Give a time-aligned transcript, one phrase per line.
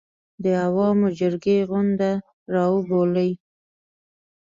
[0.43, 2.09] د عوامو جرګې غونډه
[2.53, 3.31] راوبولي